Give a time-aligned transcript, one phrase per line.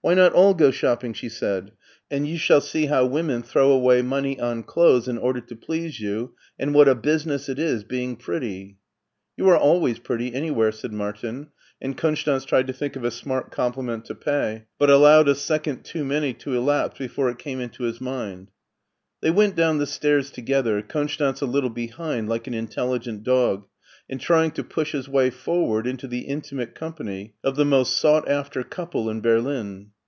[0.02, 1.72] "Why not all go shopping?" she said,"
[2.10, 5.40] and you shall see how women throw away money on clothes BERLIN 201 in order
[5.46, 8.78] to please you, and what a business it is being pretty/*
[9.36, 11.48] "You are always pretty, an)rwhere," said Martin;
[11.82, 15.84] and Konstanz tried to think of a smart compliment to pay, but allowed a second
[15.84, 18.50] too many to elapse before it came into his mind.
[19.20, 23.66] They went down the stairs together, Konstanz a little behind like an intelligent dog,
[24.08, 28.28] and tfying to push his way forward into the intimate company of the most sought
[28.28, 29.88] after couple in Berlin.